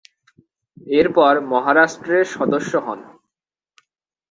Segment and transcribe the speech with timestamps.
[0.93, 2.99] এরপর মহারাষ্ট্রের সদস্য হন।